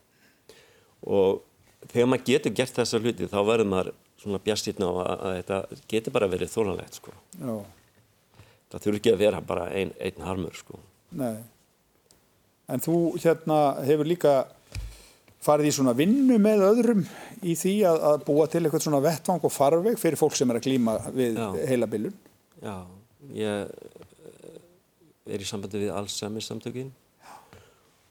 [1.03, 1.43] og
[1.91, 3.93] þegar maður getur gert þessa hluti þá verður maður
[4.23, 7.15] svona bjastýrna á að, að þetta getur bara verið þólanlegt sko.
[7.39, 7.55] Já.
[8.71, 10.79] Það þurfi ekki að vera bara einn ein harmur sko.
[11.19, 11.43] Nei,
[12.71, 14.35] en þú hérna hefur líka
[15.43, 17.03] farið í svona vinnu með öðrum
[17.43, 20.59] í því að, að búa til eitthvað svona vettvang og farveg fyrir fólk sem er
[20.59, 21.47] að glýma við Já.
[21.69, 22.15] heila bylun?
[22.63, 22.75] Já,
[23.35, 23.73] ég
[25.33, 26.91] er í sambandi við Alzheimer samtökin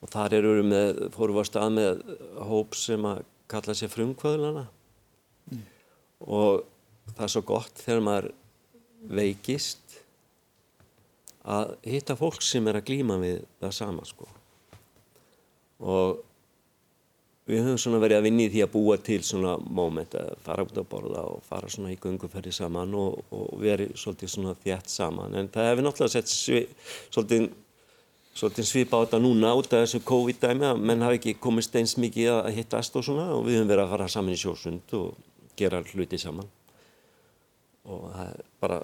[0.03, 2.03] og þar eru við með, fórum við á stað með
[2.51, 4.65] hóp sem að kalla sér frumkvöðlana
[5.53, 5.65] mm.
[6.27, 6.65] og
[7.13, 8.31] það er svo gott þegar maður
[9.13, 9.99] veikist
[11.43, 14.29] að hitta fólk sem er að glýma við það sama sko
[15.83, 16.23] og
[17.49, 20.65] við höfum svona verið að vinni í því að búa til svona móment að fara
[20.67, 24.93] út að borða og fara svona í gunguferði saman og, og veri svolítið svona þjætt
[24.93, 25.35] saman.
[25.39, 26.63] En það hefur náttúrulega sett svi,
[27.11, 27.49] svolítið,
[28.39, 31.97] svolítið svipa á þetta núna út af þessu COVID-dæmi að menn hafi ekki komist eins
[31.99, 35.19] mikið að hittast og svona og við höfum verið að fara saman í sjósund og
[35.59, 36.47] gera hluti saman.
[37.91, 38.79] Og það er bara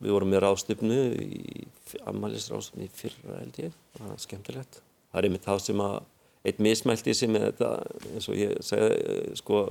[0.00, 1.68] við vorum með ráðstöfnu í
[2.08, 3.78] ammælisráðstöfnu í fyrra held ég.
[3.98, 4.82] Það er skemmtilegt.
[5.12, 6.00] Það er einmitt þá sem að
[6.44, 7.70] eitt mismælti sem er þetta
[8.12, 9.62] eins og ég segði sko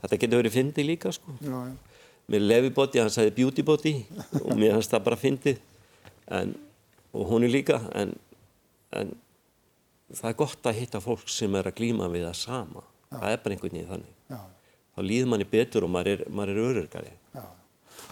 [0.00, 1.36] þetta getur verið fyndi líka sko.
[1.40, 2.04] Já, já.
[2.30, 3.94] með lefiboti, hann sagði beautyboti
[4.44, 5.56] og mér hans það bara fyndi
[6.30, 8.14] og hún er líka en,
[8.94, 9.14] en
[10.12, 12.84] það er gott að hitta fólk sem er að glýma við það sama.
[13.10, 13.16] Já.
[13.16, 14.44] það er bara einhvern veginn þannig.
[14.90, 17.16] Þá líður manni betur og maður er, er öryrkari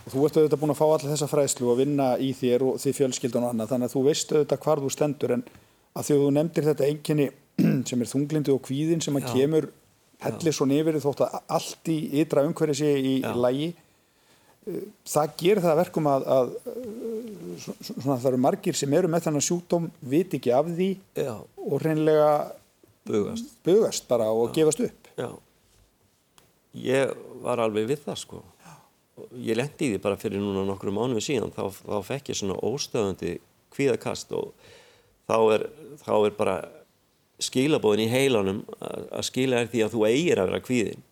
[0.09, 2.79] og þú ert auðvitað búin að fá allir þessa fræslu og vinna í þér og
[2.81, 5.43] því fjölskyldun og annað þannig að þú veist auðvitað hvar þú stendur en
[5.99, 7.27] að því að þú nefndir þetta enginni
[7.89, 9.69] sem er þunglindi og kvíðin sem að kemur
[10.23, 13.31] hellir svo nefnir þótt að allt í ytra umhverju sé í Já.
[13.39, 16.55] lægi eh, það gerir það verkum að, að
[17.63, 21.35] svona, það eru margir sem eru með þannig sjúkdóm vit ekki af því Já.
[21.39, 22.33] og reynlega
[23.09, 24.55] bugast, bugast bara og Já.
[24.61, 25.13] gefast upp.
[25.19, 25.31] Já.
[26.79, 28.43] Ég var alveg við það sko.
[29.35, 31.55] Ég lendi í því bara fyrir núna nokkru mánuði síðan.
[31.55, 33.39] Þá, þá fekk ég svona óstöðandi
[33.75, 34.53] kvíðakast og
[35.29, 35.65] þá er,
[36.05, 36.59] þá er bara
[37.43, 41.05] skilabóðin í heilanum að skila er því að þú eigir að vera kvíðin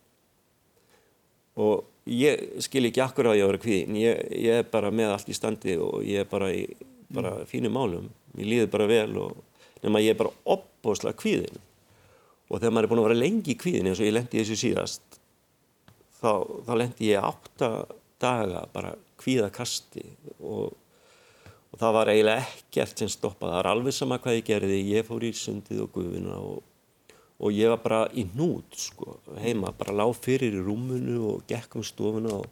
[1.57, 5.13] og ég skil ekki akkur á ég að vera kvíðin ég, ég er bara með
[5.15, 6.65] allt í standi og ég er bara í
[7.13, 7.45] bara mm.
[7.45, 8.09] fínum málum.
[8.37, 9.37] Ég líður bara vel og
[9.83, 11.61] nema ég er bara opbóslega kvíðin
[12.47, 14.57] og þegar maður er búin að vera lengi í kvíðin eins og ég lendi þessu
[14.59, 15.19] síðast
[16.19, 16.31] þá,
[16.67, 17.71] þá lendi ég átta
[18.21, 20.05] daga bara kvíðakasti
[20.39, 20.75] og
[21.77, 25.05] og það var eiginlega ekkert sem stoppaði, það var alveg sama hvað ég gerði, ég
[25.05, 26.63] fór í sundið og gufina og,
[27.37, 31.77] og ég var bara í nút sko, heima, bara lág fyrir í rúmunu og gekk
[31.77, 32.49] um stofuna og,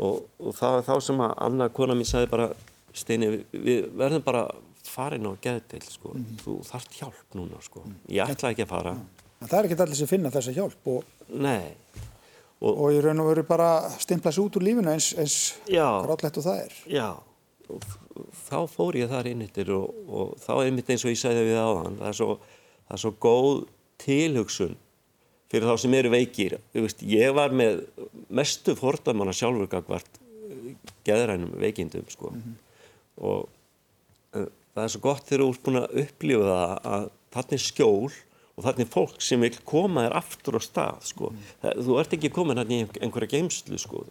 [0.00, 2.50] og, og það var þá sem að Anna, kona mín, sagði bara
[2.96, 4.48] Steini, við verðum bara
[4.88, 6.40] farin á geðdeil, sko, mm -hmm.
[6.40, 8.96] þú þarft hjálp núna, sko, ég ætla ekki að fara.
[9.40, 11.04] En það er ekki allir sem finna þessa hjálp og...
[11.28, 11.76] Nei.
[12.60, 15.36] Og í raun og veru bara stimpla sér út úr lífinu eins, eins
[15.68, 16.74] grátlegt og það er.
[16.92, 17.08] Já,
[18.48, 21.48] þá fór ég þar inn yttir og, og þá er mitt eins og ég segði
[21.48, 22.38] við áðan það er svo,
[22.86, 23.52] það er svo góð
[24.00, 24.76] tilhugsun
[25.50, 27.84] fyrir þá sem eru veikir veist, ég var með
[28.30, 30.74] mestu fordamanna sjálfur gagvart eh,
[31.06, 32.30] geðrænum veikindum sko.
[32.30, 32.58] mm -hmm.
[33.16, 33.48] og
[34.38, 37.64] uh, það er svo gott þegar þú ert búin að upplifa það að þarna er
[37.66, 38.12] skjól
[38.60, 41.30] og þarna er fólk sem vil koma þér aftur á stað sko.
[41.32, 41.84] mm.
[41.86, 44.04] þú ert ekki komin hérna í einhverja geimslu sko.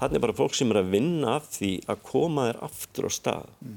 [0.00, 3.10] þarna er bara fólk sem er að vinna af því að koma þér aftur á
[3.14, 3.76] stað mm.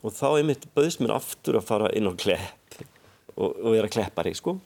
[0.00, 2.80] og þá er mitt bauðs mér aftur að fara inn á klepp
[3.36, 4.56] og, og vera kleppari sko.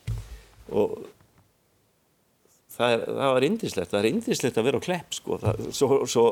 [0.71, 0.97] og
[2.73, 5.43] það er, það var indislegt það er indislegt að vera á klepp sko.
[5.43, 6.27] það, svo, svo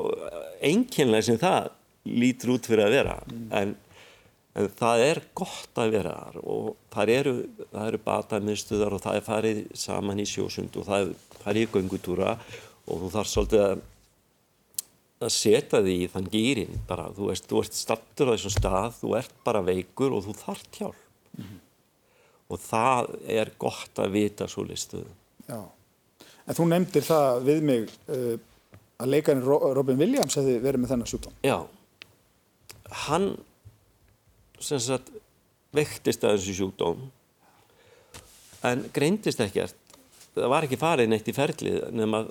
[0.63, 1.73] einkennlega sem það
[2.07, 3.47] lítur út fyrir að vera mm.
[3.59, 3.79] en
[4.59, 7.35] en það er gott að vera þar og það eru,
[7.85, 12.35] eru batamiðstuðar og það er farið saman í sjósund og það er farið í göngutúra
[12.91, 13.83] og þú þarf svolítið að,
[15.21, 18.97] að setja því í þann gýrin bara, þú veist, þú ert stattur á þessum stað,
[18.99, 21.03] þú ert bara veikur og þú þarf hjálp
[21.39, 21.61] mm -hmm.
[22.49, 25.13] og það er gott að vita svo listuðu.
[25.47, 25.63] Já,
[26.47, 28.39] en þú nefndir það við mig uh,
[28.99, 31.33] að leikarinn Robin Williams hefði verið með þennan sjúkdóm.
[31.43, 31.67] Já,
[33.07, 33.37] hann
[34.61, 35.11] sem sagt
[35.77, 37.09] vektist að þessu sjúkdóm.
[38.67, 39.77] En greindist ekkert.
[40.35, 42.25] Það var ekki farið neitt í ferlið nema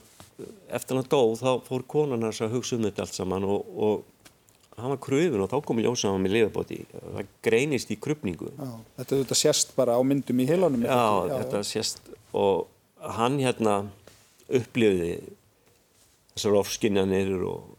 [0.72, 4.80] eftir hann dóð þá fór konan hans að hugsa um þetta allt saman og, og
[4.80, 8.70] hann var kröfun og þá kom ljósaðan með lifabóti það greinist í krupningu já,
[9.02, 10.86] Þetta, þetta sést bara á myndum í heilanum.
[10.88, 12.70] Já, já, þetta sést og
[13.18, 13.76] hann hérna
[14.48, 15.12] upplifði
[16.36, 17.76] þessar ofskinjanir og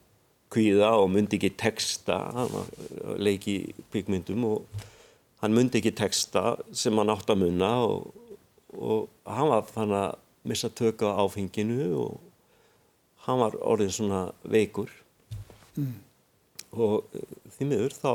[0.51, 2.19] kvíða og myndi ekki texta.
[2.35, 4.87] Hann leiki byggmyndum og
[5.43, 8.11] hann myndi ekki texta sem hann átt að munna og,
[8.75, 12.19] og hann var fann að missa tökka áfenginu og
[13.27, 14.91] hann var orðin svona veikur.
[15.79, 16.01] Mm.
[16.75, 17.07] og
[17.55, 18.13] því miður þá,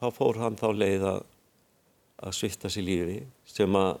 [0.00, 1.18] þá fór hann þá leið að,
[2.24, 3.98] að svifta sér lífi sem, að,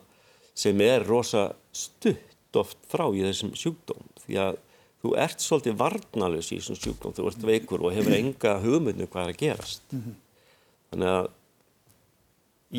[0.56, 4.58] sem er rosa stutt oft frá í þessum sjúkdóm því að
[5.04, 9.10] þú ert svolítið varnalus í þessum sjúkdóm, þú ert veikur og hefur enga hugmyndu um
[9.12, 9.82] hvað er að gerast.
[9.92, 11.28] Þannig að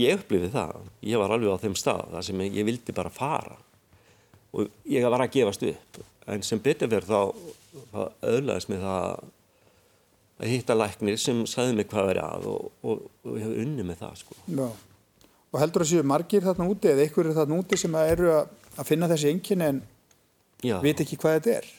[0.02, 3.60] ég upplifið það, ég var alveg á þeim stað þar sem ég vildi bara fara
[4.56, 7.22] og ég var að gefast upp en sem betur verð þá,
[7.94, 8.02] þá
[8.34, 9.24] öðlaðist mig það
[10.36, 13.86] að hitta læknir sem sagði mig hvað verið að og, og, og ég hef unni
[13.88, 14.38] með það sko.
[14.50, 14.68] Já.
[15.54, 18.50] Og heldur að séu margir þarna úti eða ykkur er þarna úti sem eru að,
[18.76, 19.82] að finna þessi enginni en
[20.66, 20.80] Já.
[20.84, 21.70] veit ekki hvað þetta er?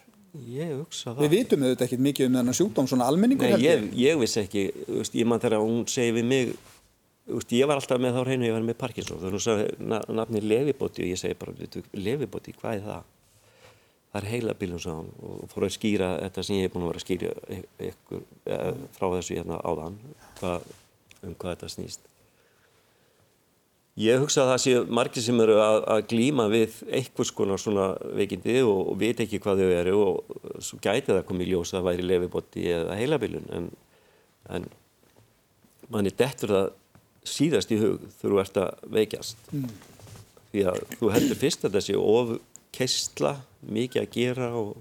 [0.44, 1.20] Ég hugsa það.
[1.24, 4.64] Við vitum auðvitað ekki mikið um þennan sjúkdóm svona almenningur Nei, ég, ég vissi ekki,
[4.86, 6.54] þú veist, ég mann þegar hún segi við mig,
[7.26, 9.68] þú veist, ég var alltaf með þá reynu, ég var með Parkinson, þegar hún sagði
[9.92, 11.54] na, nafni Levibóti og ég segi bara,
[12.06, 13.12] Levibóti, hvað er það?
[14.12, 16.86] Það er heila bílum, sagði hann, og fór að skýra þetta sem ég hef búin
[16.86, 17.32] að vera að skýra
[17.90, 19.98] ykkur, eða, frá þessu hérna áðan,
[20.40, 20.68] hvað,
[21.22, 22.12] um hvað þetta snýst.
[23.96, 27.86] Ég hugsa að það séu margir sem eru að, að glýma við einhvers konar svona
[28.18, 31.72] veikindi og, og veit ekki hvað þau eru og svo gæti það komið í ljós
[31.72, 33.70] að það væri lefibótti eða heilabilun en,
[34.52, 34.68] en
[35.88, 36.68] manni dettur það
[37.26, 39.72] síðast í hug þú ert að veikjast mm.
[40.52, 42.36] því að þú heldur fyrst að þessi of
[42.76, 43.32] keistla,
[43.64, 44.76] mikið að gera og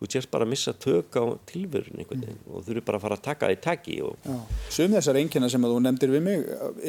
[0.00, 2.52] þú sést bara að missa tök á tilvörun einhvern veginn mm.
[2.54, 4.30] og þú eru bara að fara að taka það í taki og...
[4.72, 6.46] Sum þessar einnkjörna sem þú nefndir við mig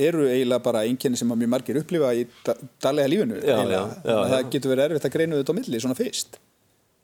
[0.08, 4.52] eru eiginlega bara einnkjörni sem mjög margir upplifa í daglega lífinu já, já, já, það
[4.56, 6.40] getur verið erfitt að greina þetta á milli svona fyrst.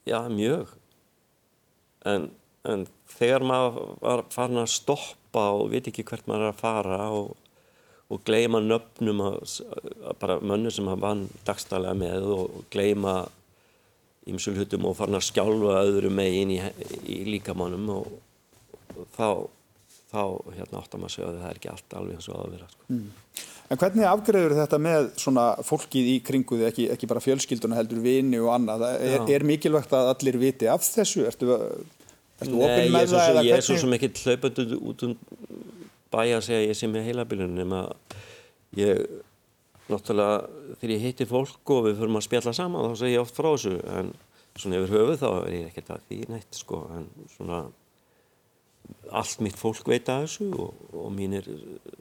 [0.08, 0.72] Já, mjög.
[2.08, 2.30] En,
[2.64, 7.02] en þegar maður var farin að stoppa og veit ekki hvert maður er að fara
[7.18, 7.34] og,
[8.08, 9.58] og gleima nöfnum að,
[10.08, 13.26] að bara mönnu sem maður vann dagstælega með og gleima
[14.32, 16.58] ímsulhutum og farin að skjálfa öðru megin í,
[17.08, 18.10] í líkamannum og,
[18.96, 19.30] og þá,
[20.12, 20.24] þá
[20.58, 22.70] hérna áttar maður að segja að það er ekki allt alveg eins og að vera.
[22.74, 22.88] Sko.
[22.94, 23.46] Mm.
[23.68, 28.40] En hvernig afgreður þetta með svona fólkið í kringuði, ekki, ekki bara fjölskylduna heldur, vini
[28.40, 28.86] og annað?
[29.04, 31.26] Er, er mikilvægt að allir viti af þessu?
[31.28, 31.50] Ertu,
[32.40, 35.18] ertu Nei, ég er svo sem, ég er svo sem ekki hlaupandu út um
[36.14, 37.82] bæja að segja að ég sé með heilabilinu nema
[38.78, 39.04] ég
[39.88, 43.38] náttúrulega þegar ég heiti fólk og við förum að spjalla saman þá segir ég oft
[43.38, 44.14] frá þessu en
[44.58, 47.62] svona yfir höfuð þá er ég ekkert að því neitt sko en svona
[49.12, 51.48] allt mitt fólk veit að þessu og, og mínir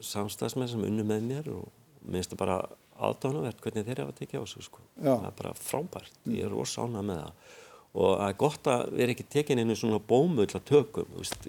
[0.03, 1.67] samstagsmenn sem unnu með mér og
[2.07, 2.59] minnst það bara
[3.07, 4.83] aðdánavert hvernig þeir hafa tekið á þessu sko.
[4.97, 7.51] Það er bara frábært, ég er rosána með það.
[7.97, 11.47] Og það er gott að vera ekki tekin inn í svona bómull að tökum veist,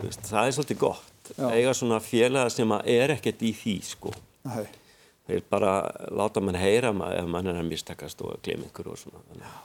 [0.00, 1.12] veist, það er svolítið gott.
[1.36, 1.46] Já.
[1.52, 4.12] eiga svona félaga sem er ekkert í því sko.
[4.46, 4.66] Nei
[5.26, 5.72] þeir bara
[6.14, 9.22] láta mann heyra ef mann er að mistakast og glem ykkur og svona.
[9.30, 9.56] Þannig.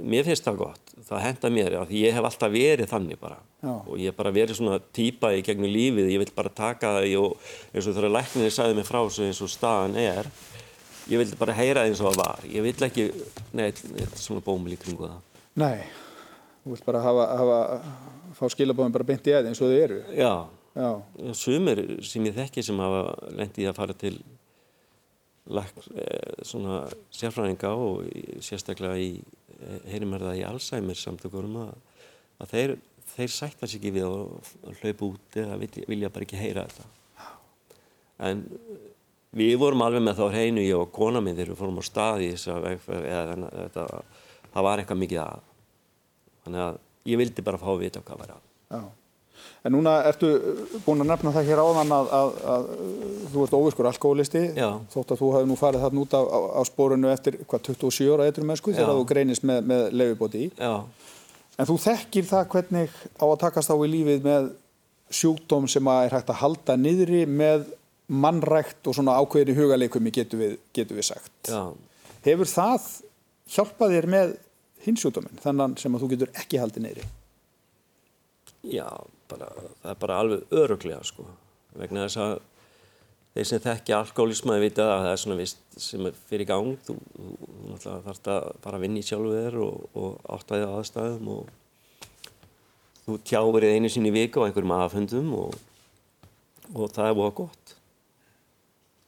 [0.00, 0.94] mér finnst það gott.
[1.08, 3.38] Það henda mér, því ég hef alltaf verið þannig bara.
[3.64, 3.74] Já.
[3.74, 7.16] og ég hef bara verið svona týpa í gegnum lífið, ég vil bara taka það
[7.20, 7.36] og
[7.72, 10.28] eins og þegar lækninni sagði mig frá eins og staðan er
[11.10, 12.42] ég vildi bara heyra eins og það var.
[12.48, 13.06] Ég vil ekki,
[13.56, 13.80] neitt
[14.20, 15.40] svona bómul í kringu það.
[15.60, 15.86] Nei,
[16.64, 17.58] þú vilt bara hafa, hafa
[18.38, 19.98] fá skilabóðum bara beint í eða eins og þau eru.
[20.16, 20.32] Já,
[20.74, 20.88] Já.
[21.38, 23.02] sumir sem ég þekki sem hafa
[23.36, 24.16] lendið að fara til
[27.12, 28.06] sérfræðinga og
[28.44, 31.74] sérstaklega í eh, heyrim er það í Alzheimer samtökurum að,
[32.40, 32.74] að þeir,
[33.12, 36.90] þeir sætta sér ekki við að hlaupa út eða vilja bara ekki heyra þetta.
[38.24, 38.44] En
[39.34, 42.24] við vorum alveg með þá hreinu ég og kona minn þegar við fórum á stað
[42.24, 43.86] í þess að vegferð eða þetta,
[44.54, 45.48] það var eitthvað mikið að.
[46.44, 48.44] Þannig að ég vildi bara fá að vita hvað var að.
[48.70, 48.80] Já.
[49.64, 50.28] En núna ertu
[50.84, 52.66] búin að nefna það hér áðan að, að, að
[53.32, 54.42] þú ert óviskur alkoholisti
[54.92, 58.10] þótt að þú hafi nú farið þarna út á, á, á spórunu eftir hvað 27
[58.12, 60.50] ára eitthvað með sko þegar þú greinist með, með lefibóti í.
[60.58, 60.74] Já.
[61.54, 64.52] En þú þekkir það hvernig á að takast á í lífið með
[65.14, 67.68] sjúkdóm sem að er hægt að halda niðri með
[68.12, 71.34] mannrækt og svona ákveðin í hugaleikum getur við, getur við sagt.
[71.48, 71.72] Já.
[72.24, 72.88] Hefur það
[73.54, 74.34] hjálpað þér með
[74.84, 77.06] hinsjúkdóminn þannig sem að þú getur ekki haldið niðri?
[78.74, 78.88] Já,
[79.34, 81.26] bara, það er bara alveg öruglega sko,
[81.74, 82.34] vegna þess að
[83.34, 86.94] þeir sem þekkja alkoholismæði vita að það er svona vist sem er fyrir gang, þú,
[87.16, 87.30] þú,
[87.66, 91.52] þú þarfst að fara að vinna í sjálfu þér og, og áttæði á aðstæðum og
[93.04, 95.58] þú tjáverið einu sín í viku á einhverjum aðfundum og,
[96.72, 97.74] og það er búið gott.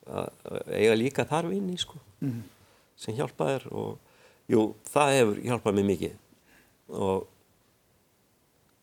[0.06, 2.42] Það eiga líka þar vinni sko, mm -hmm.
[2.96, 3.98] sem hjálpa þér og
[4.50, 6.18] jú, það hefur hjálpað mér mikið
[6.94, 7.26] og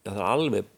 [0.04, 0.72] það er alveg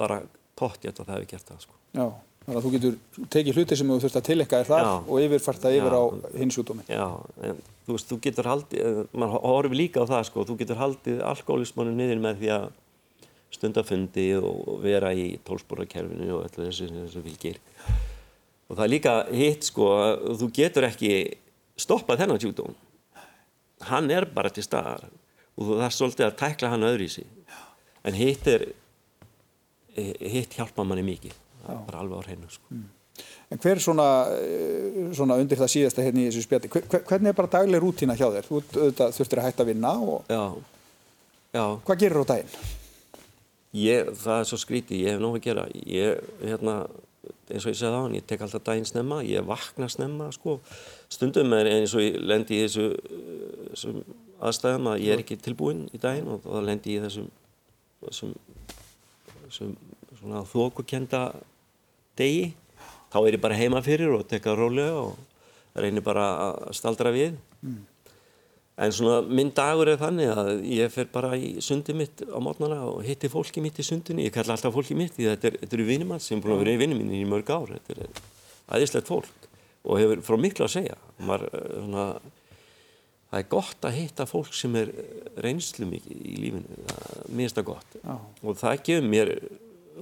[0.00, 0.20] bara
[0.58, 1.78] pottjætt að það hefur gert það sko.
[1.96, 2.06] Já,
[2.44, 4.92] þannig að þú getur tekið hluti sem þú þurft að tilekka þér þar Já.
[5.00, 6.02] og yfirfært það yfir á
[6.40, 6.86] hinsjúdómi.
[6.90, 7.06] Já,
[7.48, 10.80] en þú veist, þú getur haldið, eh, mann horfið líka á það sko, þú getur
[10.80, 12.68] haldið alkoholismanu niður með því að
[13.50, 17.58] stundafundi og vera í tólsporakerfinu og öllu þessu, þessu fylgir.
[18.70, 19.88] Og það er líka hitt sko,
[20.38, 21.14] þú getur ekki
[21.80, 22.76] stoppað þennan sjúdóm.
[23.88, 25.08] Hann er bara til staðar
[25.58, 27.26] og það er svolítið að tækla hann öðru í sig.
[28.06, 28.68] En hitt er
[30.34, 32.66] hitt hjálpa manni mikið það bara alveg á hreinu sko.
[32.70, 32.88] mm.
[33.50, 36.70] En hver er svona, eh, svona undir það síðasta hérna í þessu spjalli?
[36.72, 38.46] Hver, hvernig er bara dagleg rútína hjá þér?
[38.46, 40.44] Þú auðvitað, þurftir að hætta að vinna og Já,
[41.52, 41.64] já.
[41.84, 42.54] hvað gerir á daginn?
[43.76, 45.66] Ég, það er svo skrítið, ég hef nóg að gera.
[45.86, 46.76] Ég, hérna,
[47.50, 50.56] eins og ég segði á hann, ég tek alltaf daginn snemma, ég vakna snemma, sko.
[51.12, 52.88] Stundum er eins og ég lendi í þessu,
[53.68, 54.00] þessum
[54.40, 57.30] aðstæðum að ég er ekki tilbúinn í daginn og þá lendi ég í þessum,
[58.06, 58.34] þessum,
[59.44, 59.76] þessum
[60.20, 61.24] svona þókukenda
[62.20, 62.52] degi
[63.10, 67.38] þá er ég bara heima fyrir og tekka rólega og reynir bara að staldra við.
[67.62, 67.80] Mm.
[68.80, 72.80] En svona minn dagur er þannig að ég fer bara í sundi mitt á mótnana
[72.88, 74.24] og hitti fólki mitt í sundinni.
[74.28, 76.80] Ég kalla alltaf fólki mitt því þetta eru er vinnumann sem búin að vera í
[76.80, 77.74] vinnu minni í mörg ár.
[77.76, 78.22] Þetta er
[78.72, 79.48] aðeinslegt fólk
[79.84, 80.96] og hefur frá miklu að segja.
[81.28, 82.06] Mar, svona,
[83.28, 84.94] það er gott að hitta fólk sem er
[85.44, 86.80] reynslu mikið í lífinu.
[87.28, 87.98] Mér finnst það gott.
[88.00, 88.16] Já.
[88.16, 89.34] Og það gefur mér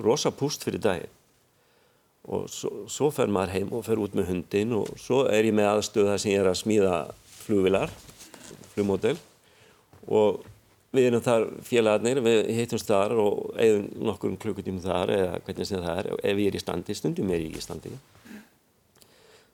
[0.03, 1.15] rosa púst fyrir daginn
[2.29, 5.57] og svo, svo fer maður heim og fer út með hundin og svo er ég
[5.57, 6.95] með aðstöða sem ég er að smíða
[7.47, 7.93] flugvilar,
[8.75, 9.17] flugmódel
[10.09, 10.45] og
[10.93, 15.83] við erum þar félagarnir, við hittumst þar og eigðum nokkur klukkutímum þar eða hvernig sem
[15.85, 17.93] það er, ef ég er í standi, stundum er ég í standi.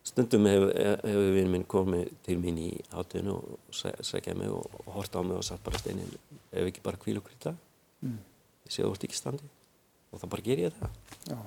[0.05, 5.23] Stundum hefur hef við minn komið til mín í hátunum og segja mig og, horta
[5.23, 6.11] á mig og satt bara steinin
[6.53, 7.59] ef ekki bara kvíl okkur í dag.
[8.05, 8.19] Mm.
[8.69, 9.51] Ég sé að þú ert ekki standi
[10.15, 10.99] og þá bara ger ég það.
[11.29, 11.39] Já.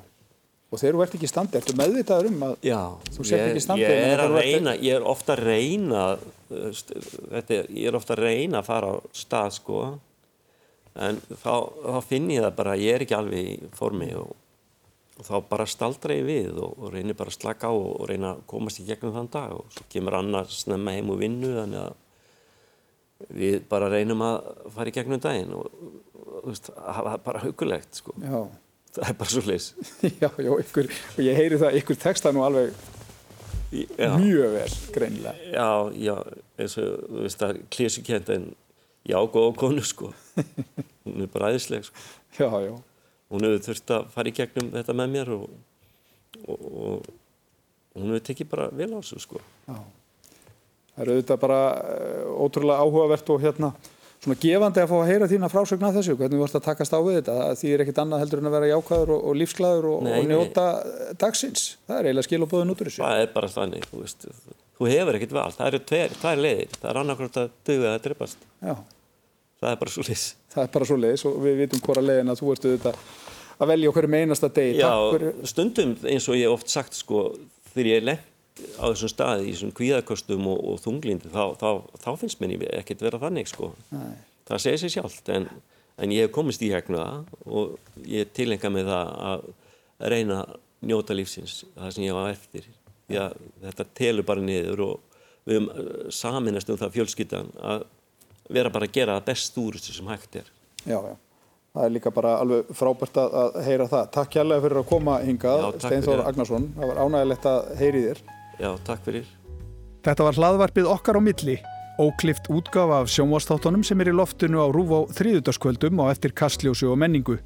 [0.67, 2.81] Og þegar þú ert ekki í standi, ertu meðvitaður um að Já,
[3.15, 3.85] þú sért ekki í standi?
[3.85, 6.01] Ég er reyna, ég er ofta að reyna,
[6.49, 9.83] þetta, ég er ofta að reyna að fara á stað sko,
[11.07, 14.33] en þá, þá finn ég það bara að ég er ekki alveg í formi og,
[15.15, 18.11] og þá bara staldra ég við og, og reynir bara að slaka á og, og
[18.11, 21.53] reyna að komast í gegnum þann dag og svo kemur annars snemma heim og vinnu
[21.61, 21.95] þannig að
[23.33, 25.71] við bara reynum að fara í gegnum daginn og
[26.45, 28.13] veist, það er bara haugulegt sko.
[28.97, 29.65] Það er bara svo leys
[30.21, 32.71] Já, já, ykkur, og ég heyri það, ykkur texta nú alveg
[33.71, 34.13] já.
[34.17, 35.49] mjög vel, greinilega.
[35.53, 35.67] Já,
[36.07, 36.15] já,
[36.57, 38.47] eins og þú veist það er klísukent en
[39.07, 40.13] já, góða konu sko.
[41.07, 42.07] Hún er bara æðisleg sko.
[42.37, 42.73] Já, já.
[43.33, 45.45] Hún hefur þurft að fara í gegnum þetta með mér og,
[46.45, 46.59] og,
[47.01, 49.41] og hún hefur tekið bara vel á þessu sko.
[49.65, 49.77] Já.
[50.91, 53.71] Það eru auðvitað bara uh, ótrúlega áhugavert og hérna
[54.23, 57.19] svona gefandi að fá að heyra þína frásögna þessu, hvernig vart að takast á við
[57.19, 60.27] þetta því er ekkit annað heldur en að vera jákvæður og, og lífsglæður og, og
[60.31, 60.67] njóta
[61.21, 61.69] dagsins.
[61.87, 63.03] Það er eiginlega skil og bóðin út úr þessu.
[63.05, 64.29] Það er bara þannig, þú veist
[64.77, 66.77] þú hefur ekkit val, það eru tvær leiðir.
[66.77, 68.47] Það er annarkvæmt að dögu að drippast
[69.61, 72.33] það er bara svo leiðis það er bara svo leiðis og við vitum hvora leiðin
[72.33, 72.93] að þú ertu þetta
[73.57, 74.81] að velja okkur með einasta deg
[75.49, 77.29] stundum eins og ég oft sagt sko,
[77.73, 78.07] þegar ég
[78.77, 81.69] á þessum staði í þessum kvíðarkostum og, og þunglindi þá, þá,
[82.03, 83.71] þá finnst mér ekkert vera þannig sko.
[84.47, 85.49] það segir sér sjálft en,
[85.97, 89.45] en ég hef komist í hegnu það og ég tilenga mig það að
[90.13, 90.39] reyna
[90.85, 92.67] njóta lífsins það sem ég var eftir
[93.07, 93.37] því að
[93.67, 97.87] þetta telur bara niður og við höfum uh, saminast um það fjölskyttan að
[98.51, 100.51] vera bara að gera það best úr þessu sem hægt er
[100.87, 101.15] Já, já
[101.77, 104.07] Það er líka bara alveg frábært að heyra það.
[104.15, 106.63] Takk kærlega fyrir að koma hingað, Steinþór Agnarsson.
[106.73, 108.21] Það var ánægilegt að heyri þér.
[108.57, 109.27] Já, takk fyrir.
[110.05, 111.57] Þetta var hlaðvarpið okkar á milli,
[111.99, 116.91] óklift útgafa af sjónvastáttunum sem er í loftinu á Rúf á þriðutaskvöldum og eftir kastljósu
[116.93, 117.37] og menningu.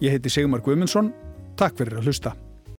[0.00, 1.12] Ég heiti Sigmar Guimundsson,
[1.60, 2.34] takk fyrir að hlusta.